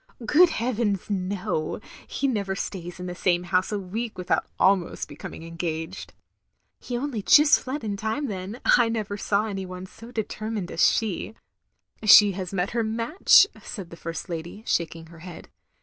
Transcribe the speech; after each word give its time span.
''"Good 0.25 0.49
heavens, 0.49 1.11
no. 1.11 1.79
He 2.07 2.27
never 2.27 2.55
stays 2.55 2.99
in 2.99 3.05
the 3.05 3.13
same 3.13 3.43
house 3.43 3.71
a 3.71 3.77
week 3.77 4.17
without 4.17 4.47
almost 4.59 5.07
becoming 5.07 5.43
engaged. 5.43 6.11
""He 6.81 6.97
only 6.97 7.21
just 7.21 7.59
fled 7.59 7.83
in 7.83 7.97
time, 7.97 8.25
then. 8.25 8.59
I 8.65 8.89
never 8.89 9.15
saw 9.15 9.45
any 9.45 9.63
one 9.67 9.85
so 9.85 10.11
determined 10.11 10.71
as 10.71 10.83
she." 10.91 11.35
OF 12.01 12.01
GROSVENOR 12.01 12.07
SQUARE 12.07 12.33
291 12.33 12.33
"She 12.33 12.39
has 12.39 12.51
met 12.51 12.71
her 12.71 12.83
match," 12.83 13.47
said 13.63 13.91
the 13.91 13.95
first 13.95 14.27
lady, 14.27 14.63
shaking 14.65 15.05
her 15.11 15.19
head. 15.19 15.49